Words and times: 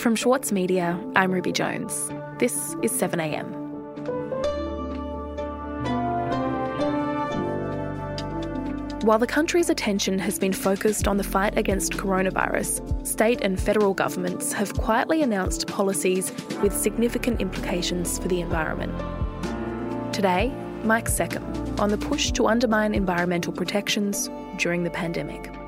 From 0.00 0.16
Schwartz 0.16 0.50
Media, 0.50 0.98
I'm 1.14 1.30
Ruby 1.30 1.52
Jones. 1.52 2.08
This 2.38 2.74
is 2.82 2.90
7am. 2.90 3.44
While 9.04 9.18
the 9.18 9.26
country's 9.26 9.68
attention 9.68 10.18
has 10.18 10.38
been 10.38 10.54
focused 10.54 11.06
on 11.06 11.18
the 11.18 11.22
fight 11.22 11.58
against 11.58 11.92
coronavirus, 11.92 13.06
state 13.06 13.42
and 13.42 13.60
federal 13.60 13.92
governments 13.92 14.54
have 14.54 14.72
quietly 14.72 15.20
announced 15.20 15.66
policies 15.66 16.32
with 16.62 16.74
significant 16.74 17.42
implications 17.42 18.18
for 18.18 18.28
the 18.28 18.40
environment. 18.40 18.94
Today, 20.14 20.50
Mike 20.82 21.08
Seccombe 21.08 21.78
on 21.78 21.90
the 21.90 21.98
push 21.98 22.30
to 22.32 22.46
undermine 22.46 22.94
environmental 22.94 23.52
protections 23.52 24.30
during 24.56 24.82
the 24.84 24.90
pandemic. 24.90 25.59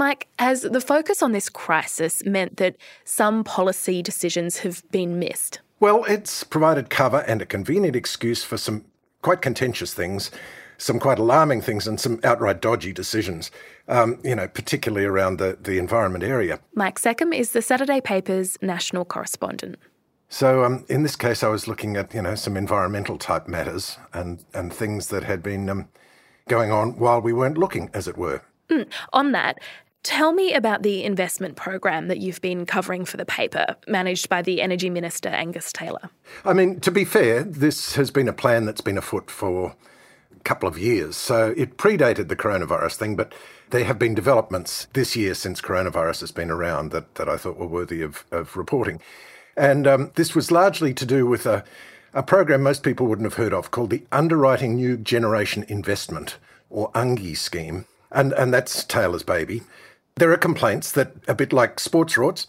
Mike, 0.00 0.28
has 0.38 0.62
the 0.62 0.80
focus 0.80 1.22
on 1.22 1.32
this 1.32 1.50
crisis 1.50 2.24
meant 2.24 2.56
that 2.56 2.74
some 3.04 3.44
policy 3.44 4.00
decisions 4.00 4.60
have 4.60 4.82
been 4.90 5.18
missed? 5.18 5.60
Well, 5.78 6.04
it's 6.04 6.42
provided 6.42 6.88
cover 6.88 7.18
and 7.26 7.42
a 7.42 7.46
convenient 7.46 7.94
excuse 7.94 8.42
for 8.42 8.56
some 8.56 8.86
quite 9.20 9.42
contentious 9.42 9.92
things, 9.92 10.30
some 10.78 10.98
quite 10.98 11.18
alarming 11.18 11.60
things, 11.60 11.86
and 11.86 12.00
some 12.00 12.18
outright 12.24 12.62
dodgy 12.62 12.94
decisions, 12.94 13.50
um, 13.88 14.18
you 14.24 14.34
know, 14.34 14.48
particularly 14.48 15.04
around 15.04 15.36
the, 15.36 15.58
the 15.60 15.76
environment 15.76 16.24
area. 16.24 16.60
Mike 16.74 16.98
Seccombe 16.98 17.34
is 17.34 17.52
the 17.52 17.60
Saturday 17.60 18.00
paper's 18.00 18.56
national 18.62 19.04
correspondent. 19.04 19.76
So 20.30 20.64
um, 20.64 20.86
in 20.88 21.02
this 21.02 21.14
case, 21.14 21.42
I 21.42 21.48
was 21.48 21.68
looking 21.68 21.98
at, 21.98 22.14
you 22.14 22.22
know, 22.22 22.36
some 22.36 22.56
environmental 22.56 23.18
type 23.18 23.46
matters 23.46 23.98
and, 24.14 24.42
and 24.54 24.72
things 24.72 25.08
that 25.08 25.24
had 25.24 25.42
been 25.42 25.68
um, 25.68 25.88
going 26.48 26.72
on 26.72 26.98
while 26.98 27.20
we 27.20 27.34
weren't 27.34 27.58
looking, 27.58 27.90
as 27.92 28.08
it 28.08 28.16
were. 28.16 28.40
Mm. 28.70 28.86
On 29.12 29.32
that, 29.32 29.58
Tell 30.02 30.32
me 30.32 30.54
about 30.54 30.82
the 30.82 31.04
investment 31.04 31.56
program 31.56 32.08
that 32.08 32.18
you've 32.18 32.40
been 32.40 32.64
covering 32.64 33.04
for 33.04 33.18
the 33.18 33.26
paper, 33.26 33.76
managed 33.86 34.30
by 34.30 34.40
the 34.40 34.62
Energy 34.62 34.88
Minister 34.88 35.28
Angus 35.28 35.72
Taylor. 35.72 36.08
I 36.42 36.54
mean, 36.54 36.80
to 36.80 36.90
be 36.90 37.04
fair, 37.04 37.42
this 37.42 37.96
has 37.96 38.10
been 38.10 38.26
a 38.26 38.32
plan 38.32 38.64
that's 38.64 38.80
been 38.80 38.96
afoot 38.96 39.30
for 39.30 39.76
a 40.34 40.40
couple 40.40 40.68
of 40.68 40.78
years. 40.78 41.18
So 41.18 41.52
it 41.54 41.76
predated 41.76 42.28
the 42.28 42.36
coronavirus 42.36 42.96
thing, 42.96 43.14
but 43.14 43.34
there 43.70 43.84
have 43.84 43.98
been 43.98 44.14
developments 44.14 44.88
this 44.94 45.16
year 45.16 45.34
since 45.34 45.60
coronavirus 45.60 46.20
has 46.20 46.32
been 46.32 46.50
around 46.50 46.92
that, 46.92 47.16
that 47.16 47.28
I 47.28 47.36
thought 47.36 47.58
were 47.58 47.66
worthy 47.66 48.00
of, 48.00 48.24
of 48.30 48.56
reporting. 48.56 49.00
And 49.54 49.86
um, 49.86 50.12
this 50.14 50.34
was 50.34 50.50
largely 50.50 50.94
to 50.94 51.04
do 51.04 51.26
with 51.26 51.44
a, 51.44 51.62
a 52.14 52.22
program 52.22 52.62
most 52.62 52.82
people 52.82 53.06
wouldn't 53.06 53.26
have 53.26 53.34
heard 53.34 53.52
of 53.52 53.70
called 53.70 53.90
the 53.90 54.04
Underwriting 54.10 54.76
New 54.76 54.96
Generation 54.96 55.66
Investment, 55.68 56.38
or 56.70 56.90
UNGI 56.92 57.36
scheme. 57.36 57.84
And, 58.10 58.32
and 58.32 58.52
that's 58.52 58.82
Taylor's 58.84 59.22
baby. 59.22 59.62
There 60.20 60.32
are 60.32 60.36
complaints 60.36 60.92
that, 60.92 61.12
a 61.28 61.34
bit 61.34 61.50
like 61.50 61.80
sports 61.80 62.16
rorts, 62.16 62.46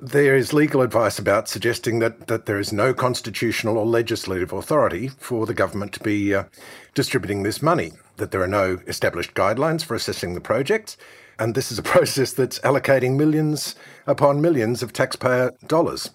there 0.00 0.34
is 0.34 0.52
legal 0.52 0.82
advice 0.82 1.20
about 1.20 1.48
suggesting 1.48 2.00
that, 2.00 2.26
that 2.26 2.46
there 2.46 2.58
is 2.58 2.72
no 2.72 2.92
constitutional 2.92 3.78
or 3.78 3.86
legislative 3.86 4.52
authority 4.52 5.06
for 5.06 5.46
the 5.46 5.54
government 5.54 5.92
to 5.92 6.00
be 6.00 6.34
uh, 6.34 6.46
distributing 6.94 7.44
this 7.44 7.62
money, 7.62 7.92
that 8.16 8.32
there 8.32 8.42
are 8.42 8.48
no 8.48 8.80
established 8.88 9.34
guidelines 9.34 9.84
for 9.84 9.94
assessing 9.94 10.34
the 10.34 10.40
projects, 10.40 10.96
and 11.38 11.54
this 11.54 11.70
is 11.70 11.78
a 11.78 11.82
process 11.94 12.32
that's 12.32 12.58
allocating 12.58 13.16
millions 13.16 13.76
upon 14.04 14.40
millions 14.40 14.82
of 14.82 14.92
taxpayer 14.92 15.52
dollars. 15.68 16.10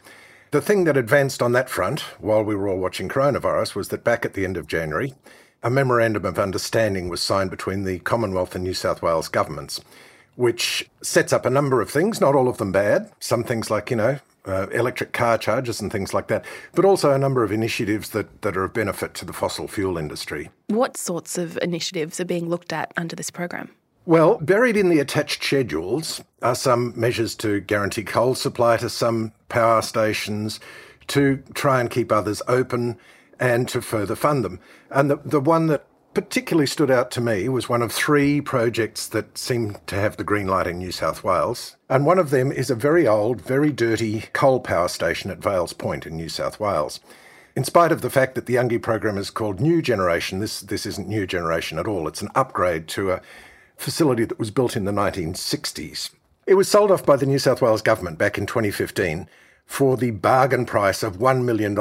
The 0.52 0.61
thing 0.61 0.83
that 0.83 0.97
advanced 0.97 1.42
on 1.42 1.53
that 1.53 1.69
front 1.69 2.02
while 2.19 2.44
we 2.44 2.53
were 2.53 2.67
all 2.67 2.80
watching 2.80 3.08
coronavirus 3.08 3.75
was 3.75 3.88
that 3.88 4.03
back 4.03 4.25
at 4.25 4.33
the 4.33 4.44
end 4.44 4.58
of 4.58 4.67
January, 4.67 5.14
a 5.64 5.69
memorandum 5.69 6.25
of 6.25 6.38
understanding 6.38 7.08
was 7.08 7.21
signed 7.21 7.49
between 7.49 7.86
the 7.86 7.99
Commonwealth 7.99 8.55
and 8.55 8.64
New 8.66 8.73
South 8.73 9.02
Wales 9.02 9.30
governments 9.30 9.80
which 10.38 10.88
sets 11.02 11.33
up 11.33 11.45
a 11.45 11.49
number 11.49 11.81
of 11.81 11.89
things, 11.89 12.21
not 12.21 12.35
all 12.35 12.47
of 12.47 12.57
them 12.57 12.71
bad. 12.71 13.11
Some 13.20 13.43
things 13.43 13.70
like, 13.70 13.89
you 13.89 13.98
know, 13.98 14.20
uh, 14.45 14.67
electric 14.70 15.11
car 15.11 15.37
charges 15.37 15.81
and 15.81 15.92
things 15.92 16.14
like 16.14 16.27
that, 16.27 16.45
but 16.73 16.86
also 16.86 17.11
a 17.11 17.17
number 17.17 17.43
of 17.43 17.52
initiatives 17.52 18.11
that, 18.11 18.43
that 18.43 18.55
are 18.55 18.64
of 18.64 18.73
benefit 18.73 19.14
to 19.15 19.26
the 19.26 19.33
fossil 19.33 19.67
fuel 19.67 19.97
industry. 19.97 20.49
What 20.67 20.95
sorts 20.95 21.37
of 21.37 21.58
initiatives 21.61 22.20
are 22.20 22.26
being 22.26 22.47
looked 22.47 22.71
at 22.71 22.93
under 22.95 23.15
this 23.15 23.31
program? 23.31 23.71
Well, 24.05 24.37
buried 24.37 24.77
in 24.77 24.89
the 24.89 24.99
attached 24.99 25.43
schedules 25.43 26.23
are 26.42 26.55
some 26.55 26.93
measures 26.95 27.36
to 27.37 27.59
guarantee 27.59 28.03
coal 28.03 28.36
supply 28.36 28.77
to 28.77 28.89
some 28.89 29.33
power 29.49 29.81
stations, 29.81 30.59
to 31.08 31.43
try 31.55 31.81
and 31.81 31.89
keep 31.89 32.11
others 32.11 32.42
open, 32.47 32.97
and 33.39 33.67
to 33.70 33.81
further 33.81 34.15
fund 34.15 34.45
them. 34.45 34.59
And 34.92 35.09
the, 35.09 35.17
the 35.26 35.42
one 35.42 35.67
that 35.67 35.86
particularly 36.17 36.66
stood 36.66 36.89
out 36.89 37.11
to 37.11 37.22
me 37.22 37.48
was 37.48 37.70
one 37.70 37.83
of 37.83 37.92
three 37.92 38.42
projects 38.42 39.05
that 39.05 39.38
seemed 39.38 39.78
to 39.86 39.94
have 39.94 40.17
the 40.17 40.23
green 40.23 40.48
light 40.48 40.66
in 40.66 40.80
New 40.80 40.92
South 40.92 41.23
Wales. 41.23 41.76
And 41.89 42.08
one 42.08 42.17
of 42.17 42.32
them 42.32 42.52
is 42.52 42.72
a 42.72 42.76
very 42.76 43.08
old, 43.08 43.39
very 43.39 43.72
dirty 43.72 44.22
coal 44.33 44.60
power 44.60 44.88
station 44.88 45.30
at 45.30 45.44
Vales 45.44 45.73
Point 45.73 46.08
in 46.08 46.16
New 46.16 46.27
South 46.27 46.60
Wales. 46.60 47.00
In 47.56 47.64
spite 47.64 47.92
of 47.92 48.02
the 48.02 48.10
fact 48.10 48.33
that 48.33 48.48
the 48.48 48.56
UNGI 48.56 48.82
program 48.82 49.16
is 49.16 49.30
called 49.30 49.60
New 49.60 49.80
Generation, 49.80 50.39
this, 50.39 50.61
this 50.61 50.88
isn't 50.88 51.08
New 51.08 51.27
Generation 51.27 51.77
at 51.77 51.86
all. 51.86 52.08
It's 52.08 52.23
an 52.23 52.32
upgrade 52.33 52.88
to 52.88 53.11
a 53.11 53.22
facility 53.76 54.26
that 54.26 54.39
was 54.39 54.50
built 54.50 54.76
in 54.76 54.86
the 54.86 54.92
1960s. 54.92 56.10
It 56.48 56.56
was 56.56 56.67
sold 56.67 56.89
off 56.89 57.06
by 57.06 57.17
the 57.17 57.27
New 57.27 57.38
South 57.38 57.61
Wales 57.61 57.83
government 57.83 58.17
back 58.17 58.39
in 58.39 58.48
2015 58.48 59.30
for 59.67 59.95
the 59.95 60.10
bargain 60.10 60.66
price 60.66 61.04
of 61.04 61.17
$1 61.17 61.44
million. 61.44 61.76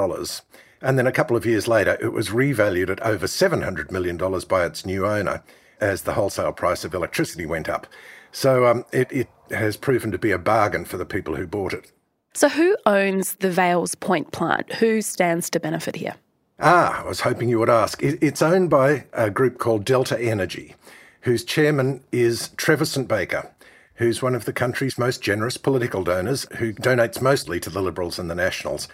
And 0.87 0.97
then 0.97 1.09
a 1.09 1.13
couple 1.13 1.37
of 1.37 1.45
years 1.45 1.67
later, 1.67 1.99
it 2.01 2.13
was 2.13 2.29
revalued 2.29 2.91
at 2.91 3.03
over 3.03 3.27
$700 3.27 3.91
million 3.91 4.17
by 4.49 4.65
its 4.65 4.87
new 4.87 5.05
owner 5.05 5.43
as 5.81 6.03
the 6.03 6.13
wholesale 6.13 6.53
price 6.53 6.85
of 6.85 6.95
electricity 6.95 7.45
went 7.45 7.69
up. 7.69 7.89
So 8.31 8.67
um, 8.67 8.85
it, 8.93 9.11
it 9.11 9.29
has 9.51 9.77
proven 9.77 10.13
to 10.13 10.19
be 10.19 10.31
a 10.31 10.39
bargain 10.39 10.85
for 10.85 10.97
the 10.97 11.05
people 11.05 11.35
who 11.35 11.45
bought 11.45 11.73
it. 11.73 11.91
So, 12.35 12.49
who 12.49 12.77
owns 12.87 13.35
the 13.37 13.51
Vales 13.51 13.97
Point 13.97 14.31
plant? 14.31 14.75
Who 14.75 15.03
stands 15.03 15.51
to 15.51 15.59
benefit 15.59 15.97
here? 15.97 16.15
Ah, 16.61 17.03
I 17.03 17.09
was 17.09 17.21
hoping 17.21 17.49
you 17.49 17.59
would 17.59 17.69
ask. 17.69 18.01
It's 18.01 18.43
owned 18.43 18.71
by 18.71 19.07
a 19.13 19.29
group 19.29 19.59
called 19.59 19.85
Delta 19.85 20.21
Energy, 20.21 20.77
whose 21.23 21.45
chairman 21.45 22.05
is 22.13 22.51
Trevor 22.59 22.85
St 22.85 23.09
Baker, 23.09 23.51
who's 23.95 24.23
one 24.23 24.37
of 24.37 24.45
the 24.45 24.53
country's 24.53 24.99
most 24.99 25.21
generous 25.21 25.57
political 25.57 26.05
donors, 26.05 26.47
who 26.59 26.73
donates 26.75 27.21
mostly 27.21 27.59
to 27.59 27.71
the 27.71 27.83
Liberals 27.83 28.21
and 28.21 28.31
the 28.31 28.35
Nationals. 28.37 28.87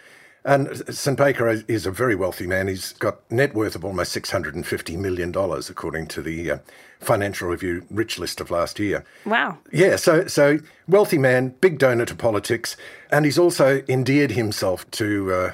And 0.44 0.94
St. 0.94 1.16
Baker 1.16 1.48
is 1.68 1.86
a 1.86 1.92
very 1.92 2.16
wealthy 2.16 2.46
man. 2.46 2.66
He's 2.66 2.92
got 2.94 3.30
net 3.30 3.54
worth 3.54 3.76
of 3.76 3.84
almost 3.84 4.14
$650 4.16 4.96
million, 4.98 5.32
according 5.70 6.08
to 6.08 6.22
the 6.22 6.50
uh, 6.50 6.58
Financial 6.98 7.48
Review 7.48 7.86
rich 7.90 8.18
list 8.18 8.40
of 8.40 8.50
last 8.50 8.80
year. 8.80 9.04
Wow. 9.24 9.58
Yeah, 9.70 9.96
so, 9.96 10.26
so 10.26 10.58
wealthy 10.88 11.18
man, 11.18 11.54
big 11.60 11.78
donor 11.78 12.06
to 12.06 12.14
politics, 12.16 12.76
and 13.10 13.24
he's 13.24 13.38
also 13.38 13.84
endeared 13.88 14.32
himself 14.32 14.90
to 14.92 15.32
uh, 15.32 15.52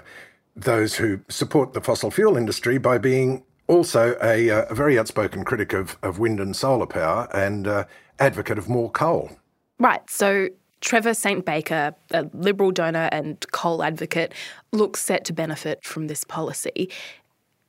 those 0.56 0.96
who 0.96 1.20
support 1.28 1.74
the 1.74 1.82
fossil 1.82 2.10
fuel 2.10 2.36
industry 2.36 2.78
by 2.78 2.96
being 2.96 3.44
also 3.66 4.16
a, 4.22 4.50
uh, 4.50 4.64
a 4.70 4.74
very 4.74 4.98
outspoken 4.98 5.44
critic 5.44 5.74
of, 5.74 5.98
of 6.02 6.18
wind 6.18 6.40
and 6.40 6.56
solar 6.56 6.86
power 6.86 7.28
and 7.34 7.68
uh, 7.68 7.84
advocate 8.18 8.56
of 8.56 8.68
more 8.68 8.90
coal. 8.90 9.30
Right. 9.78 10.08
So 10.08 10.48
Trevor 10.80 11.14
St. 11.14 11.44
Baker, 11.44 11.94
a 12.10 12.28
Liberal 12.32 12.70
donor 12.70 13.08
and 13.12 13.44
coal 13.52 13.82
advocate, 13.82 14.32
looks 14.72 15.00
set 15.00 15.24
to 15.26 15.32
benefit 15.32 15.84
from 15.84 16.06
this 16.06 16.24
policy. 16.24 16.90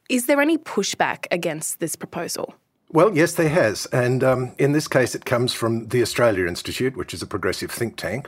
Is 0.09 0.25
there 0.25 0.42
any 0.42 0.58
pushback 0.58 1.25
against 1.31 1.80
this 1.80 1.96
proposal? 1.96 2.53
Well, 2.92 3.16
yes, 3.16 3.34
there 3.34 3.50
has. 3.50 3.86
And 3.88 4.24
um, 4.24 4.52
in 4.58 4.72
this 4.72 4.88
case, 4.88 5.14
it 5.14 5.25
comes 5.25 5.53
from 5.53 5.88
the 5.90 6.02
Australia 6.02 6.47
Institute, 6.47 6.97
which 6.97 7.14
is 7.14 7.22
a 7.22 7.28
progressive 7.28 7.72
think 7.72 7.97
tank. 7.97 8.28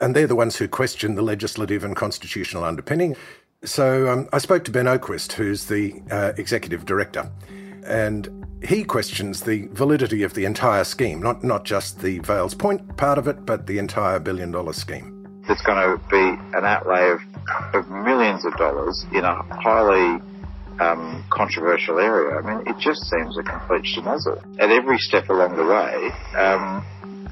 And 0.00 0.16
they're 0.16 0.26
the 0.26 0.34
ones 0.34 0.56
who 0.56 0.68
question 0.68 1.14
the 1.14 1.22
legislative 1.22 1.84
and 1.84 1.94
constitutional 1.94 2.64
underpinning. 2.64 3.16
So 3.62 4.08
um, 4.08 4.28
I 4.32 4.38
spoke 4.38 4.64
to 4.64 4.70
Ben 4.70 4.86
Oquist, 4.86 5.32
who's 5.32 5.66
the 5.66 6.00
uh, 6.10 6.32
executive 6.38 6.86
director 6.86 7.30
and 7.86 8.28
he 8.62 8.84
questions 8.84 9.40
the 9.42 9.68
validity 9.72 10.22
of 10.22 10.34
the 10.34 10.44
entire 10.44 10.84
scheme, 10.84 11.20
not, 11.22 11.42
not 11.42 11.64
just 11.64 12.00
the 12.00 12.18
Vales 12.20 12.54
Point 12.54 12.96
part 12.96 13.18
of 13.18 13.26
it, 13.26 13.46
but 13.46 13.66
the 13.66 13.78
entire 13.78 14.18
billion 14.18 14.50
dollar 14.50 14.72
scheme. 14.72 15.16
It's 15.48 15.62
going 15.62 15.78
to 15.78 16.04
be 16.08 16.56
an 16.56 16.64
outlay 16.64 17.10
of, 17.10 17.20
of 17.74 17.90
millions 17.90 18.44
of 18.44 18.56
dollars 18.56 19.04
in 19.12 19.24
a 19.24 19.34
highly 19.62 20.20
um, 20.80 21.24
controversial 21.30 21.98
area. 21.98 22.38
I 22.38 22.42
mean, 22.42 22.66
it 22.66 22.78
just 22.78 23.04
seems 23.08 23.36
a 23.38 23.42
complete 23.42 23.84
schmozzle. 23.84 24.42
At 24.60 24.70
every 24.70 24.98
step 24.98 25.28
along 25.28 25.56
the 25.56 25.64
way, 25.64 26.10
um, 26.38 26.84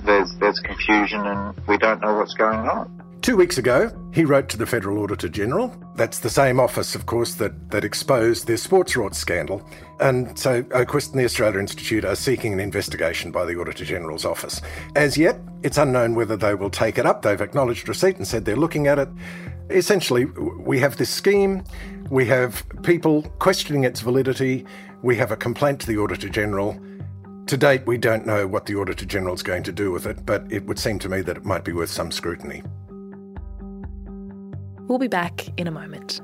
there's, 0.05 0.35
there's 0.41 0.59
confusion 0.61 1.21
and 1.27 1.55
we 1.67 1.79
don't 1.79 2.01
know 2.01 2.17
what's 2.17 2.35
going 2.35 2.61
on. 2.61 2.95
Two 3.21 3.37
weeks 3.37 3.59
ago, 3.59 3.91
he 4.13 4.25
wrote 4.25 4.49
to 4.51 4.57
the 4.57 4.67
Federal 4.67 5.03
Auditor 5.03 5.29
General. 5.29 5.75
That's 5.99 6.21
the 6.21 6.31
same 6.31 6.61
office, 6.61 6.95
of 6.95 7.07
course, 7.07 7.35
that, 7.35 7.73
that 7.73 7.83
exposed 7.83 8.47
the 8.47 8.57
sports 8.57 8.95
rorts 8.95 9.17
scandal. 9.17 9.69
And 9.99 10.39
so 10.39 10.63
Oquist 10.63 11.11
and 11.11 11.19
the 11.19 11.25
Australia 11.25 11.59
Institute 11.59 12.05
are 12.05 12.15
seeking 12.15 12.53
an 12.53 12.61
investigation 12.61 13.33
by 13.33 13.45
the 13.45 13.59
Auditor 13.61 13.85
General's 13.85 14.25
office. 14.25 14.63
As 14.95 15.19
yet, 15.19 15.41
it's 15.65 15.77
unknown 15.77 16.15
whether 16.15 16.37
they 16.37 16.55
will 16.55 16.71
take 16.71 16.99
it 16.99 17.05
up. 17.05 17.23
They've 17.23 17.41
acknowledged 17.41 17.89
receipt 17.89 18.17
and 18.17 18.29
said 18.29 18.45
they're 18.45 18.55
looking 18.55 18.87
at 18.87 19.01
it. 19.01 19.09
Essentially, 19.71 20.27
we 20.27 20.79
have 20.79 20.99
this 20.99 21.11
scheme 21.11 21.65
We 22.11 22.25
have 22.27 22.65
people 22.83 23.23
questioning 23.39 23.85
its 23.85 24.01
validity. 24.01 24.65
We 25.03 25.17
have 25.17 25.31
a 25.31 25.37
complaint 25.37 25.81
to 25.81 25.87
the 25.87 25.99
Auditor 25.99 26.31
General. 26.31 26.81
To 27.47 27.57
date, 27.57 27.87
we 27.87 27.99
don't 27.99 28.27
know 28.27 28.47
what 28.47 28.65
the 28.65 28.77
Auditor 28.77 29.05
General 29.05 29.35
is 29.35 29.43
going 29.43 29.63
to 29.65 29.73
do 29.73 29.91
with 29.91 30.07
it, 30.07 30.25
but 30.25 30.51
it 30.51 30.65
would 30.65 30.79
seem 30.79 30.99
to 31.01 31.09
me 31.09 31.21
that 31.23 31.37
it 31.37 31.45
might 31.45 31.65
be 31.65 31.73
worth 31.73 31.91
some 31.91 32.11
scrutiny. 32.11 32.63
We'll 34.89 34.99
be 34.99 35.07
back 35.07 35.47
in 35.59 35.69
a 35.69 35.71
moment. 35.71 36.21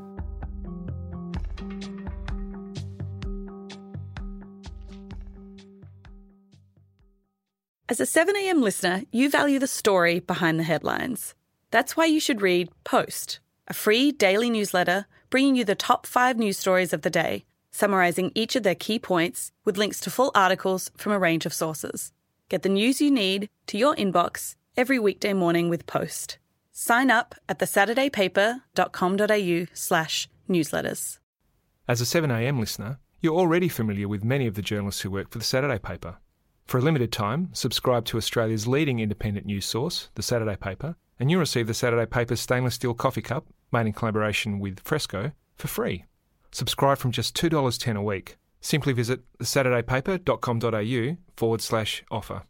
As 7.90 8.00
a 8.00 8.04
7am 8.04 8.62
listener, 8.62 9.02
you 9.12 9.28
value 9.28 9.58
the 9.58 9.66
story 9.66 10.18
behind 10.18 10.58
the 10.58 10.64
headlines. 10.64 11.34
That's 11.70 11.96
why 11.96 12.06
you 12.06 12.18
should 12.18 12.40
read 12.40 12.70
Post, 12.82 13.40
a 13.68 13.74
free 13.74 14.10
daily 14.10 14.48
newsletter 14.48 15.06
bringing 15.28 15.56
you 15.56 15.64
the 15.64 15.74
top 15.74 16.06
five 16.06 16.38
news 16.38 16.56
stories 16.56 16.92
of 16.92 17.02
the 17.02 17.10
day, 17.10 17.44
summarising 17.70 18.32
each 18.34 18.56
of 18.56 18.62
their 18.62 18.74
key 18.74 18.98
points 18.98 19.52
with 19.64 19.76
links 19.76 20.00
to 20.00 20.10
full 20.10 20.30
articles 20.34 20.90
from 20.96 21.12
a 21.12 21.18
range 21.18 21.44
of 21.44 21.52
sources. 21.52 22.12
Get 22.48 22.62
the 22.62 22.68
news 22.68 23.00
you 23.00 23.10
need 23.10 23.50
to 23.66 23.76
your 23.76 23.94
inbox 23.96 24.54
every 24.76 24.98
weekday 24.98 25.34
morning 25.34 25.68
with 25.68 25.86
Post. 25.86 26.38
Sign 26.76 27.08
up 27.08 27.36
at 27.48 27.60
thesaturdaypaper.com.au 27.60 29.66
slash 29.72 30.28
newsletters. 30.50 31.20
As 31.86 32.00
a 32.00 32.04
7am 32.04 32.58
listener, 32.58 32.98
you're 33.20 33.38
already 33.38 33.68
familiar 33.68 34.08
with 34.08 34.24
many 34.24 34.48
of 34.48 34.54
the 34.54 34.62
journalists 34.62 35.02
who 35.02 35.10
work 35.10 35.30
for 35.30 35.38
the 35.38 35.44
Saturday 35.44 35.78
paper. 35.78 36.16
For 36.66 36.78
a 36.78 36.82
limited 36.82 37.12
time, 37.12 37.50
subscribe 37.52 38.04
to 38.06 38.16
Australia's 38.16 38.66
leading 38.66 38.98
independent 38.98 39.46
news 39.46 39.66
source, 39.66 40.08
the 40.16 40.22
Saturday 40.22 40.56
paper, 40.56 40.96
and 41.20 41.30
you'll 41.30 41.38
receive 41.40 41.68
the 41.68 41.74
Saturday 41.74 42.06
paper's 42.06 42.40
stainless 42.40 42.74
steel 42.74 42.92
coffee 42.92 43.22
cup, 43.22 43.46
made 43.70 43.86
in 43.86 43.92
collaboration 43.92 44.58
with 44.58 44.80
Fresco, 44.80 45.30
for 45.56 45.68
free. 45.68 46.04
Subscribe 46.50 46.98
from 46.98 47.12
just 47.12 47.36
$2.10 47.36 47.96
a 47.96 48.02
week. 48.02 48.36
Simply 48.60 48.92
visit 48.92 49.20
thesaturdaypaper.com.au 49.38 51.16
forward 51.36 51.60
slash 51.60 52.02
offer. 52.10 52.42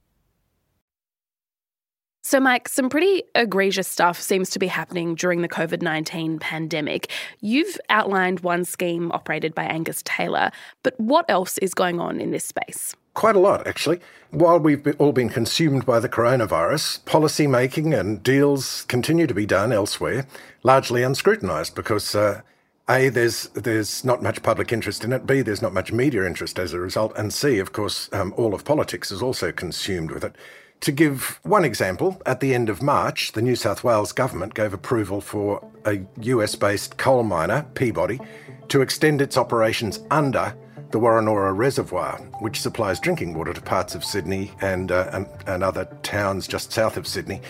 So, 2.26 2.40
Mike, 2.40 2.70
some 2.70 2.88
pretty 2.88 3.22
egregious 3.34 3.86
stuff 3.86 4.18
seems 4.18 4.48
to 4.50 4.58
be 4.58 4.66
happening 4.66 5.14
during 5.14 5.42
the 5.42 5.48
COVID 5.48 5.82
19 5.82 6.38
pandemic. 6.38 7.10
You've 7.42 7.78
outlined 7.90 8.40
one 8.40 8.64
scheme 8.64 9.12
operated 9.12 9.54
by 9.54 9.64
Angus 9.64 10.00
Taylor, 10.06 10.50
but 10.82 10.98
what 10.98 11.26
else 11.28 11.58
is 11.58 11.74
going 11.74 12.00
on 12.00 12.22
in 12.22 12.30
this 12.30 12.46
space? 12.46 12.96
Quite 13.12 13.36
a 13.36 13.40
lot, 13.40 13.66
actually. 13.66 14.00
While 14.30 14.58
we've 14.58 14.98
all 14.98 15.12
been 15.12 15.28
consumed 15.28 15.84
by 15.84 16.00
the 16.00 16.08
coronavirus, 16.08 17.04
policy 17.04 17.46
making 17.46 17.92
and 17.92 18.22
deals 18.22 18.86
continue 18.88 19.26
to 19.26 19.34
be 19.34 19.44
done 19.44 19.70
elsewhere, 19.70 20.26
largely 20.62 21.02
unscrutinised 21.02 21.74
because. 21.74 22.14
Uh, 22.14 22.40
a, 22.86 23.08
there's 23.08 23.48
there's 23.54 24.04
not 24.04 24.22
much 24.22 24.42
public 24.42 24.70
interest 24.70 25.04
in 25.04 25.12
it. 25.14 25.26
B, 25.26 25.40
there's 25.40 25.62
not 25.62 25.72
much 25.72 25.90
media 25.90 26.26
interest 26.26 26.58
as 26.58 26.74
a 26.74 26.78
result. 26.78 27.16
And 27.16 27.32
C, 27.32 27.58
of 27.58 27.72
course, 27.72 28.10
um, 28.12 28.34
all 28.36 28.52
of 28.52 28.66
politics 28.66 29.10
is 29.10 29.22
also 29.22 29.52
consumed 29.52 30.10
with 30.10 30.22
it. 30.22 30.36
To 30.80 30.92
give 30.92 31.40
one 31.42 31.64
example, 31.64 32.20
at 32.26 32.40
the 32.40 32.54
end 32.54 32.68
of 32.68 32.82
March, 32.82 33.32
the 33.32 33.40
New 33.40 33.56
South 33.56 33.84
Wales 33.84 34.12
government 34.12 34.54
gave 34.54 34.74
approval 34.74 35.20
for 35.20 35.66
a 35.86 36.00
US 36.20 36.54
based 36.54 36.98
coal 36.98 37.22
miner, 37.22 37.66
Peabody, 37.74 38.20
to 38.68 38.82
extend 38.82 39.22
its 39.22 39.36
operations 39.36 40.00
under 40.10 40.54
the 40.90 41.00
Woronora 41.00 41.56
Reservoir, 41.56 42.18
which 42.40 42.60
supplies 42.60 43.00
drinking 43.00 43.34
water 43.34 43.52
to 43.52 43.60
parts 43.60 43.94
of 43.94 44.04
Sydney 44.04 44.52
and, 44.60 44.92
uh, 44.92 45.10
and, 45.12 45.26
and 45.46 45.64
other 45.64 45.86
towns 46.02 46.46
just 46.46 46.72
south 46.72 46.96
of 46.96 47.06
Sydney 47.06 47.40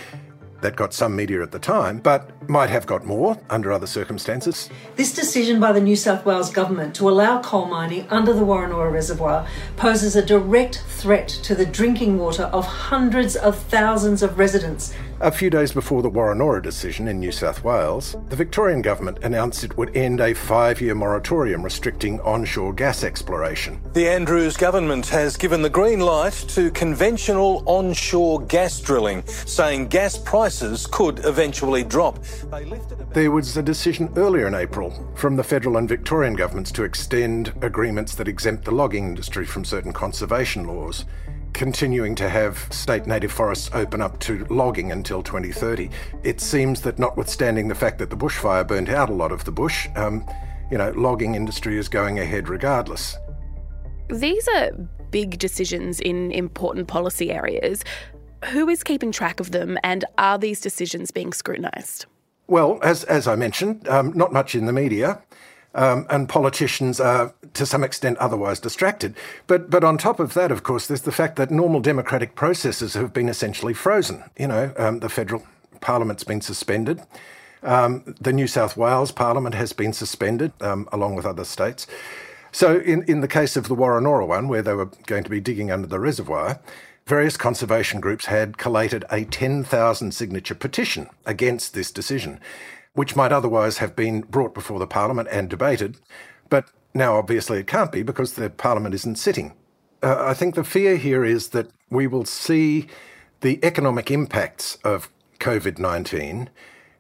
that 0.65 0.77
got 0.77 0.95
some 0.95 1.15
media 1.15 1.43
at 1.43 1.53
the 1.53 1.59
time, 1.59 1.99
but 1.99 2.49
might 2.49 2.71
have 2.71 2.87
got 2.87 3.05
more 3.05 3.39
under 3.51 3.71
other 3.71 3.87
circumstances. 3.87 4.71
This 4.97 5.13
decision 5.13 5.61
by 5.61 5.73
the 5.73 5.81
New 5.81 5.95
South 5.95 6.25
Wales 6.25 6.51
government 6.51 6.95
to 6.97 7.09
allow 7.11 7.43
coal 7.43 7.67
mining 7.67 8.07
under 8.09 8.33
the 8.33 8.41
Woronora 8.41 8.91
Reservoir 8.91 9.47
poses 9.77 10.17
a 10.17 10.25
direct 10.25 10.83
threat 10.89 11.29
to 11.29 11.55
the 11.55 11.67
drinking 11.67 12.17
water 12.17 12.45
of 12.45 12.65
hundreds 12.65 13.37
of 13.37 13.59
thousands 13.59 14.23
of 14.23 14.39
residents 14.39 14.95
a 15.25 15.33
few 15.33 15.49
days 15.49 15.73
before 15.73 16.03
the 16.03 16.11
Woronora 16.11 16.63
decision 16.63 17.09
in 17.09 17.19
New 17.19 17.33
South 17.33 17.65
Wales, 17.65 18.15
the 18.29 18.37
Victorian 18.37 18.83
government 18.83 19.21
announced 19.23 19.65
it 19.65 19.75
would 19.79 19.97
end 19.97 20.21
a 20.21 20.35
five 20.35 20.83
year 20.83 20.95
moratorium 20.95 21.63
restricting 21.63 22.21
onshore 22.21 22.75
gas 22.75 23.03
exploration. 23.03 23.81
The 23.95 24.07
Andrews 24.07 24.59
government 24.59 25.07
has 25.09 25.39
given 25.39 25.63
the 25.63 25.71
green 25.71 26.01
light 26.01 26.35
to 26.49 26.71
conventional 26.73 27.63
onshore 27.65 28.43
gas 28.43 28.79
drilling, 28.83 29.25
saying 29.27 29.89
gas 29.89 30.19
prices 30.19 30.87
could 30.87 31.25
eventually 31.25 31.85
drop. 31.85 32.23
There 33.15 33.31
was 33.31 33.57
a 33.57 33.63
decision 33.63 34.13
earlier 34.17 34.47
in 34.47 34.55
April 34.55 34.91
from 35.15 35.37
the 35.37 35.45
federal 35.45 35.79
and 35.79 35.89
Victorian 35.89 36.35
governments 36.35 36.71
to 36.73 36.85
extend 36.85 37.55
agreements 37.63 38.15
that 38.17 38.29
exempt 38.29 38.67
the 38.67 38.73
logging 38.73 39.07
industry 39.07 39.47
from 39.47 39.65
certain 39.65 39.95
conservation 39.95 40.67
laws 40.67 41.07
continuing 41.55 42.15
to 42.17 42.29
have 42.29 42.69
state 42.71 43.07
native 43.07 43.33
forests 43.33 43.71
open 43.73 44.03
up 44.03 44.19
to 44.19 44.45
logging 44.51 44.93
until 44.93 45.23
2030. 45.23 45.89
It 46.23 46.41
seems 46.41 46.83
that 46.83 46.99
notwithstanding 46.99 47.69
the 47.69 47.75
fact 47.75 47.99
that 48.01 48.11
the 48.11 48.17
bushfire 48.17 48.67
burnt 48.67 48.91
out 48.91 49.09
a 49.09 49.15
lot 49.15 49.33
of 49.33 49.45
the 49.45 49.53
bush, 49.53 49.89
um, 49.97 50.27
you 50.71 50.77
know, 50.77 50.91
logging 50.91 51.35
industry 51.35 51.79
is 51.79 51.89
going 51.89 52.19
ahead 52.19 52.49
regardless. 52.49 53.17
These 54.11 54.47
are 54.49 54.73
big 55.11 55.39
decisions 55.39 56.01
in 56.01 56.33
important 56.33 56.89
policy 56.89 57.31
areas. 57.31 57.85
Who 58.47 58.69
is 58.69 58.83
keeping 58.83 59.13
track 59.13 59.41
of 59.41 59.53
them, 59.53 59.79
and 59.83 60.05
are 60.19 60.37
these 60.37 60.61
decisions 60.61 61.11
being 61.11 61.33
scrutinised? 61.33 62.05
Well, 62.47 62.79
as, 62.83 63.05
as 63.05 63.27
I 63.27 63.37
mentioned, 63.37 63.89
um, 63.89 64.13
not 64.15 64.33
much 64.33 64.55
in 64.55 64.67
the 64.67 64.73
media 64.73 65.23
um, 65.75 66.07
and 66.11 66.29
politicians 66.29 67.01
are 67.01 67.35
to 67.55 67.67
some 67.67 67.85
extent 67.85 68.19
otherwise 68.19 68.61
distracted. 68.61 69.15
But 69.47 69.71
but 69.71 69.85
on 69.85 69.99
top 69.99 70.21
of 70.21 70.35
that, 70.35 70.51
of 70.53 70.63
course, 70.63 70.87
there's 70.87 71.03
the 71.03 71.13
fact 71.13 71.37
that 71.37 71.51
normal 71.51 71.81
democratic 71.81 72.35
processes 72.35 72.95
have 72.95 73.13
been 73.13 73.29
essentially 73.29 73.75
frozen. 73.75 74.25
You 74.39 74.49
know, 74.49 74.73
um, 74.77 75.01
the 75.01 75.09
federal 75.09 75.43
parliament's 75.81 76.25
been 76.25 76.41
suspended. 76.41 77.03
Um, 77.63 78.15
the 78.21 78.33
New 78.33 78.47
South 78.47 78.77
Wales 78.77 79.11
Parliament 79.11 79.55
has 79.55 79.73
been 79.73 79.93
suspended, 79.93 80.53
um, 80.61 80.89
along 80.93 81.15
with 81.15 81.25
other 81.25 81.45
states. 81.45 81.87
So, 82.53 82.79
in, 82.79 83.03
in 83.05 83.21
the 83.21 83.29
case 83.29 83.57
of 83.57 83.69
the 83.69 83.75
Woronora 83.75 84.29
one, 84.29 84.49
where 84.49 84.63
they 84.63 84.75
were 84.75 84.91
going 85.07 85.25
to 85.25 85.31
be 85.31 85.41
digging 85.41 85.71
under 85.71 85.89
the 85.89 85.99
reservoir, 85.99 86.61
various 87.07 87.37
conservation 87.37 88.01
groups 88.01 88.27
had 88.27 88.59
collated 88.59 89.05
a 89.11 89.25
10,000 89.25 90.13
signature 90.13 90.55
petition 90.55 91.09
against 91.27 91.75
this 91.75 91.91
decision 91.91 92.39
which 92.95 93.17
might 93.17 93.33
otherwise 93.33 93.79
have 93.79 93.95
been 93.95 94.23
brought 94.23 94.55
before 94.55 94.79
the 94.79 94.87
Parliament 94.87 95.29
and 95.31 95.51
debated, 95.51 95.99
but 96.49 96.71
now 96.95 97.17
obviously 97.17 97.59
it 97.59 97.67
can't 97.67 97.93
be 97.93 98.03
because 98.03 98.35
the 98.35 98.49
Parliament 98.49 98.95
isn't 98.95 99.17
sitting. 99.17 99.53
Uh, 100.03 100.17
I 100.27 100.35
think 100.35 100.55
the 100.55 100.65
fear 100.65 100.97
here 100.97 101.25
is 101.25 101.49
that 101.49 101.71
we 101.91 102.07
will 102.07 102.25
see 102.25 102.87
the 103.41 103.59
economic 103.65 104.11
impacts 104.11 104.77
of 104.85 105.11
COVID 105.41 105.79
19 105.79 106.51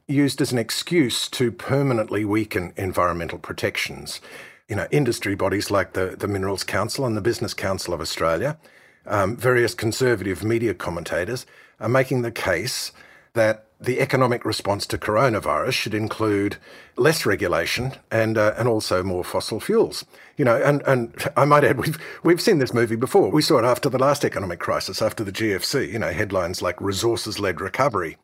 used 0.06 0.40
as 0.40 0.52
an 0.52 0.58
excuse 0.58 1.28
to 1.28 1.50
permanently 1.50 2.24
weaken 2.24 2.72
environmental 2.76 3.38
protections. 3.38 4.20
You 4.68 4.76
know, 4.76 4.86
industry 4.90 5.34
bodies 5.34 5.70
like 5.70 5.92
the, 5.92 6.16
the 6.18 6.28
Minerals 6.28 6.64
Council 6.64 7.06
and 7.06 7.16
the 7.16 7.22
Business 7.22 7.54
Council 7.54 7.94
of 7.94 8.00
Australia, 8.00 8.58
um, 9.06 9.36
various 9.36 9.74
conservative 9.74 10.42
media 10.42 10.74
commentators 10.74 11.46
are 11.80 11.88
making 11.88 12.22
the 12.22 12.30
case 12.30 12.92
that 13.34 13.66
the 13.84 14.00
economic 14.00 14.44
response 14.44 14.86
to 14.86 14.98
coronavirus 14.98 15.72
should 15.72 15.94
include 15.94 16.56
less 16.96 17.24
regulation 17.26 17.92
and 18.10 18.36
uh, 18.38 18.54
and 18.56 18.68
also 18.68 19.02
more 19.02 19.24
fossil 19.24 19.60
fuels. 19.60 20.04
You 20.36 20.44
know, 20.44 20.56
and, 20.56 20.82
and 20.86 21.14
I 21.36 21.44
might 21.44 21.64
add, 21.64 21.78
we've 21.78 21.98
we've 22.22 22.40
seen 22.40 22.58
this 22.58 22.74
movie 22.74 22.96
before. 22.96 23.30
We 23.30 23.42
saw 23.42 23.58
it 23.58 23.64
after 23.64 23.88
the 23.88 23.98
last 23.98 24.24
economic 24.24 24.60
crisis, 24.60 25.02
after 25.02 25.24
the 25.24 25.32
GFC. 25.32 25.92
You 25.92 25.98
know, 25.98 26.12
headlines 26.12 26.62
like 26.62 26.80
"resources-led 26.80 27.60
recovery." 27.60 28.16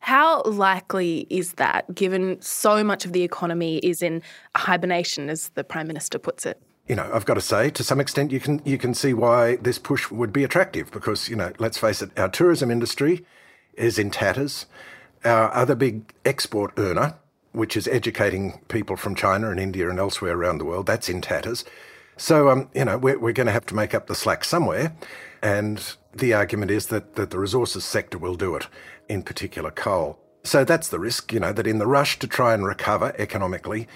How 0.00 0.42
likely 0.42 1.26
is 1.30 1.54
that, 1.54 1.94
given 1.94 2.40
so 2.42 2.84
much 2.84 3.06
of 3.06 3.12
the 3.14 3.22
economy 3.22 3.78
is 3.78 4.02
in 4.02 4.20
hibernation, 4.54 5.30
as 5.30 5.48
the 5.50 5.64
Prime 5.64 5.86
Minister 5.86 6.18
puts 6.18 6.44
it? 6.44 6.60
you 6.86 6.94
know, 6.94 7.10
I've 7.12 7.24
got 7.24 7.34
to 7.34 7.40
say, 7.40 7.70
to 7.70 7.82
some 7.82 8.00
extent, 8.00 8.30
you 8.30 8.40
can 8.40 8.60
you 8.64 8.78
can 8.78 8.94
see 8.94 9.14
why 9.14 9.56
this 9.56 9.78
push 9.78 10.10
would 10.10 10.32
be 10.32 10.44
attractive 10.44 10.90
because 10.90 11.28
you 11.28 11.36
know, 11.36 11.52
let's 11.58 11.78
face 11.78 12.02
it, 12.02 12.10
our 12.18 12.28
tourism 12.28 12.70
industry 12.70 13.24
is 13.74 13.98
in 13.98 14.10
tatters. 14.10 14.66
Our 15.24 15.54
other 15.54 15.74
big 15.74 16.12
export 16.24 16.72
earner, 16.76 17.14
which 17.52 17.76
is 17.76 17.88
educating 17.88 18.60
people 18.68 18.96
from 18.96 19.14
China 19.14 19.50
and 19.50 19.58
India 19.58 19.88
and 19.88 19.98
elsewhere 19.98 20.36
around 20.36 20.58
the 20.58 20.64
world, 20.64 20.86
that's 20.86 21.08
in 21.08 21.20
tatters. 21.20 21.64
So, 22.16 22.48
um, 22.48 22.68
you 22.74 22.84
know, 22.84 22.98
we're, 22.98 23.18
we're 23.18 23.32
going 23.32 23.46
to 23.46 23.52
have 23.52 23.66
to 23.66 23.74
make 23.74 23.94
up 23.94 24.06
the 24.06 24.14
slack 24.14 24.44
somewhere. 24.44 24.94
And 25.42 25.96
the 26.12 26.34
argument 26.34 26.70
is 26.70 26.86
that, 26.86 27.16
that 27.16 27.30
the 27.30 27.38
resources 27.38 27.84
sector 27.84 28.18
will 28.18 28.36
do 28.36 28.54
it, 28.54 28.68
in 29.08 29.22
particular 29.22 29.70
coal. 29.70 30.18
So 30.44 30.64
that's 30.64 30.88
the 30.88 30.98
risk, 30.98 31.32
you 31.32 31.40
know, 31.40 31.52
that 31.52 31.66
in 31.66 31.78
the 31.78 31.86
rush 31.86 32.18
to 32.18 32.26
try 32.26 32.54
and 32.54 32.66
recover 32.66 33.14
economically, 33.18 33.88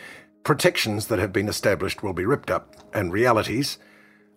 protections 0.45 1.09
that 1.09 1.19
have 1.19 1.33
been 1.33 1.49
established 1.49 2.03
will 2.03 2.15
be 2.15 2.25
ripped 2.25 2.51
up, 2.51 2.75
and 2.95 3.13
realities, 3.13 3.79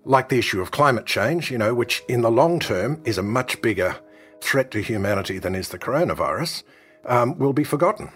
like 0.03 0.29
the 0.29 0.39
issue 0.39 0.61
of 0.61 0.71
climate 0.71 1.05
change, 1.05 1.49
you 1.49 1.57
know, 1.57 1.73
which 1.73 2.03
in 2.09 2.21
the 2.21 2.31
long 2.31 2.59
term 2.59 3.01
is 3.05 3.17
a 3.17 3.23
much 3.23 3.61
bigger 3.61 3.95
threat 4.41 4.71
to 4.71 4.81
humanity 4.81 5.39
than 5.39 5.55
is 5.55 5.69
the 5.69 5.79
coronavirus, 5.79 6.63
um, 7.05 7.37
will 7.37 7.53
be 7.53 7.63
forgotten. 7.63 8.11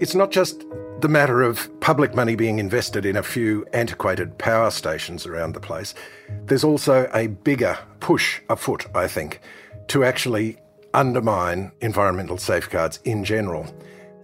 It's 0.00 0.14
not 0.14 0.30
just 0.30 0.64
the 1.00 1.08
matter 1.08 1.42
of 1.42 1.68
public 1.80 2.14
money 2.14 2.36
being 2.36 2.58
invested 2.58 3.04
in 3.04 3.16
a 3.16 3.22
few 3.22 3.66
antiquated 3.72 4.38
power 4.38 4.70
stations 4.70 5.26
around 5.26 5.52
the 5.52 5.60
place. 5.60 5.94
There's 6.46 6.64
also 6.64 7.10
a 7.12 7.26
bigger 7.26 7.76
push 8.00 8.40
afoot, 8.48 8.86
I 8.94 9.08
think, 9.08 9.40
to 9.88 10.04
actually 10.04 10.58
undermine 10.94 11.72
environmental 11.80 12.38
safeguards 12.38 13.00
in 13.04 13.24
general. 13.24 13.66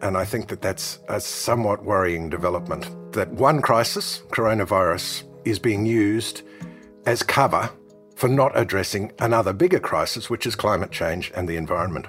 And 0.02 0.16
I 0.16 0.24
think 0.24 0.48
that 0.48 0.62
that's 0.62 1.00
a 1.08 1.20
somewhat 1.20 1.84
worrying 1.84 2.28
development. 2.28 3.12
That 3.12 3.32
one 3.32 3.60
crisis, 3.60 4.22
coronavirus, 4.30 5.24
is 5.44 5.58
being 5.58 5.84
used 5.84 6.42
as 7.06 7.22
cover 7.22 7.70
for 8.14 8.28
not 8.28 8.52
addressing 8.56 9.12
another 9.18 9.52
bigger 9.52 9.80
crisis, 9.80 10.28
which 10.28 10.46
is 10.46 10.54
climate 10.54 10.92
change 10.92 11.32
and 11.34 11.48
the 11.48 11.56
environment. 11.56 12.06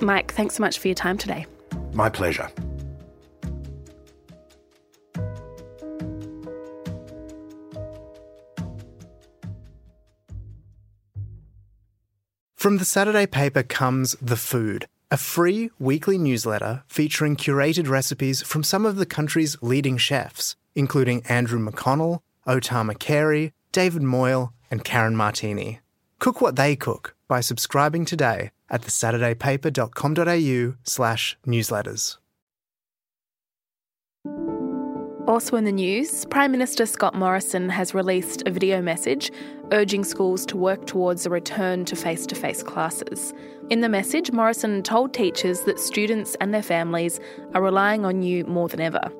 Mike, 0.00 0.32
thanks 0.32 0.56
so 0.56 0.62
much 0.62 0.78
for 0.78 0.88
your 0.88 0.94
time 0.94 1.18
today. 1.18 1.46
My 1.92 2.08
pleasure. 2.08 2.50
From 12.66 12.78
the 12.78 12.84
Saturday 12.84 13.26
paper 13.26 13.62
comes 13.62 14.16
The 14.20 14.36
Food, 14.36 14.88
a 15.08 15.16
free 15.16 15.70
weekly 15.78 16.18
newsletter 16.18 16.82
featuring 16.88 17.36
curated 17.36 17.88
recipes 17.88 18.42
from 18.42 18.64
some 18.64 18.84
of 18.84 18.96
the 18.96 19.06
country's 19.06 19.56
leading 19.62 19.98
chefs, 19.98 20.56
including 20.74 21.24
Andrew 21.28 21.64
McConnell, 21.64 22.22
O 22.44 22.58
Tama 22.58 22.96
Carey, 22.96 23.52
David 23.70 24.02
Moyle, 24.02 24.52
and 24.68 24.82
Karen 24.82 25.14
Martini. 25.14 25.78
Cook 26.18 26.40
what 26.40 26.56
they 26.56 26.74
cook 26.74 27.14
by 27.28 27.40
subscribing 27.40 28.04
today 28.04 28.50
at 28.70 28.82
thesaturdaypaper.com.au 28.82 30.74
slash 30.84 31.36
newsletters. 31.46 32.18
Also 35.28 35.56
in 35.56 35.64
the 35.64 35.72
news, 35.72 36.24
Prime 36.26 36.52
Minister 36.52 36.86
Scott 36.86 37.16
Morrison 37.16 37.68
has 37.68 37.94
released 37.94 38.44
a 38.46 38.50
video 38.50 38.80
message 38.80 39.32
urging 39.72 40.04
schools 40.04 40.46
to 40.46 40.56
work 40.56 40.86
towards 40.86 41.26
a 41.26 41.30
return 41.30 41.84
to 41.86 41.96
face 41.96 42.26
to 42.26 42.36
face 42.36 42.62
classes. 42.62 43.34
In 43.68 43.80
the 43.80 43.88
message, 43.88 44.30
Morrison 44.30 44.84
told 44.84 45.12
teachers 45.12 45.62
that 45.62 45.80
students 45.80 46.36
and 46.40 46.54
their 46.54 46.62
families 46.62 47.18
are 47.54 47.62
relying 47.62 48.04
on 48.04 48.22
you 48.22 48.44
more 48.44 48.68
than 48.68 48.80
ever. 48.80 49.10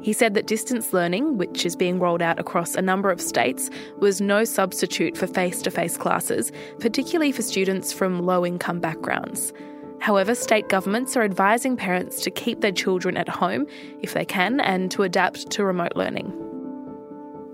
He 0.00 0.12
said 0.12 0.34
that 0.34 0.46
distance 0.46 0.92
learning, 0.92 1.38
which 1.38 1.66
is 1.66 1.74
being 1.74 1.98
rolled 1.98 2.22
out 2.22 2.38
across 2.38 2.74
a 2.74 2.82
number 2.82 3.10
of 3.10 3.20
states, 3.20 3.68
was 3.98 4.20
no 4.20 4.44
substitute 4.44 5.16
for 5.16 5.26
face 5.26 5.60
to 5.62 5.70
face 5.70 5.96
classes, 5.96 6.52
particularly 6.78 7.32
for 7.32 7.42
students 7.42 7.92
from 7.92 8.24
low 8.24 8.46
income 8.46 8.80
backgrounds. 8.80 9.52
However, 10.00 10.34
state 10.34 10.68
governments 10.68 11.16
are 11.16 11.22
advising 11.22 11.76
parents 11.76 12.22
to 12.22 12.30
keep 12.30 12.60
their 12.60 12.72
children 12.72 13.16
at 13.16 13.28
home 13.28 13.66
if 14.00 14.14
they 14.14 14.24
can 14.24 14.60
and 14.60 14.90
to 14.92 15.02
adapt 15.02 15.50
to 15.50 15.64
remote 15.64 15.96
learning. 15.96 16.32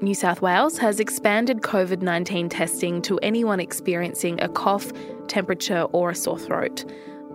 New 0.03 0.15
South 0.15 0.43
Wales 0.43 0.77
has 0.77 1.01
expanded 1.01 1.63
COVID 1.63 2.03
19 2.03 2.51
testing 2.51 3.01
to 3.03 3.19
anyone 3.21 3.61
experiencing 3.61 4.39
a 4.43 4.49
cough, 4.49 4.93
temperature, 5.29 5.83
or 5.93 6.11
a 6.11 6.15
sore 6.15 6.39
throat. 6.39 6.85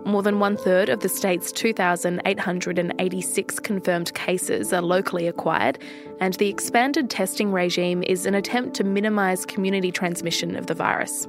More 0.04 0.22
than 0.22 0.40
one 0.40 0.56
third 0.56 0.88
of 0.88 1.00
the 1.00 1.08
state's 1.08 1.52
2,886 1.52 3.58
confirmed 3.60 4.14
cases 4.14 4.72
are 4.72 4.82
locally 4.82 5.26
acquired, 5.26 5.78
and 6.20 6.34
the 6.34 6.48
expanded 6.48 7.10
testing 7.10 7.52
regime 7.52 8.02
is 8.02 8.26
an 8.26 8.34
attempt 8.34 8.74
to 8.76 8.84
minimise 8.84 9.44
community 9.44 9.92
transmission 9.92 10.56
of 10.56 10.66
the 10.66 10.74
virus. 10.74 11.28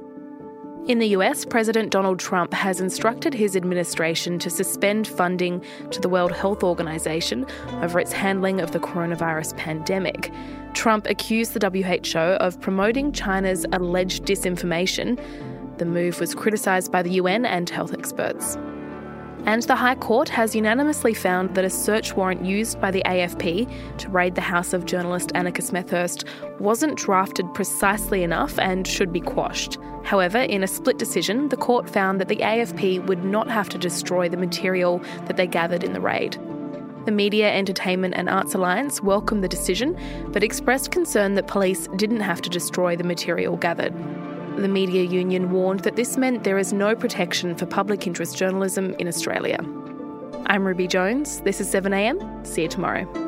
In 0.88 0.98
the 0.98 1.10
US, 1.10 1.44
President 1.44 1.92
Donald 1.92 2.18
Trump 2.18 2.52
has 2.52 2.80
instructed 2.80 3.34
his 3.34 3.54
administration 3.54 4.40
to 4.40 4.50
suspend 4.50 5.06
funding 5.06 5.62
to 5.92 6.00
the 6.00 6.08
World 6.08 6.32
Health 6.32 6.64
Organization 6.64 7.46
over 7.82 8.00
its 8.00 8.10
handling 8.10 8.60
of 8.60 8.72
the 8.72 8.80
coronavirus 8.80 9.56
pandemic. 9.56 10.32
Trump 10.74 11.06
accused 11.06 11.54
the 11.54 11.70
WHO 11.70 12.18
of 12.18 12.60
promoting 12.60 13.12
China's 13.12 13.64
alleged 13.72 14.24
disinformation. 14.24 15.20
The 15.78 15.84
move 15.84 16.20
was 16.20 16.34
criticised 16.34 16.92
by 16.92 17.02
the 17.02 17.12
UN 17.12 17.44
and 17.46 17.68
health 17.68 17.92
experts. 17.92 18.56
And 19.44 19.62
the 19.64 19.74
High 19.74 19.96
Court 19.96 20.28
has 20.28 20.54
unanimously 20.54 21.14
found 21.14 21.56
that 21.56 21.64
a 21.64 21.70
search 21.70 22.14
warrant 22.14 22.44
used 22.44 22.80
by 22.80 22.92
the 22.92 23.02
AFP 23.04 23.98
to 23.98 24.08
raid 24.08 24.36
the 24.36 24.40
house 24.40 24.72
of 24.72 24.84
journalist 24.84 25.32
Annika 25.34 25.62
Smethurst 25.62 26.24
wasn't 26.60 26.96
drafted 26.96 27.52
precisely 27.52 28.22
enough 28.22 28.56
and 28.60 28.86
should 28.86 29.12
be 29.12 29.20
quashed. 29.20 29.78
However, 30.04 30.38
in 30.38 30.62
a 30.62 30.68
split 30.68 30.98
decision, 30.98 31.48
the 31.48 31.56
court 31.56 31.90
found 31.90 32.20
that 32.20 32.28
the 32.28 32.36
AFP 32.36 33.04
would 33.08 33.24
not 33.24 33.50
have 33.50 33.68
to 33.70 33.78
destroy 33.78 34.28
the 34.28 34.36
material 34.36 35.00
that 35.26 35.36
they 35.36 35.48
gathered 35.48 35.82
in 35.82 35.92
the 35.92 36.00
raid. 36.00 36.38
The 37.04 37.12
Media, 37.12 37.52
Entertainment 37.52 38.14
and 38.16 38.28
Arts 38.28 38.54
Alliance 38.54 39.02
welcomed 39.02 39.42
the 39.42 39.48
decision, 39.48 39.98
but 40.28 40.44
expressed 40.44 40.92
concern 40.92 41.34
that 41.34 41.48
police 41.48 41.88
didn't 41.96 42.20
have 42.20 42.42
to 42.42 42.50
destroy 42.50 42.94
the 42.94 43.02
material 43.02 43.56
gathered. 43.56 43.92
The 44.56 44.68
media 44.68 45.02
union 45.02 45.50
warned 45.50 45.80
that 45.80 45.96
this 45.96 46.16
meant 46.16 46.44
there 46.44 46.58
is 46.58 46.72
no 46.72 46.94
protection 46.94 47.54
for 47.56 47.66
public 47.66 48.06
interest 48.06 48.36
journalism 48.36 48.94
in 48.98 49.08
Australia. 49.08 49.58
I'm 50.46 50.66
Ruby 50.66 50.86
Jones. 50.86 51.40
This 51.40 51.60
is 51.60 51.72
7am. 51.72 52.46
See 52.46 52.62
you 52.62 52.68
tomorrow. 52.68 53.21